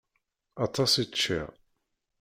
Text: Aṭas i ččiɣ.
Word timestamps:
Aṭas 0.65 0.93
i 1.03 1.05
ččiɣ. 1.09 1.49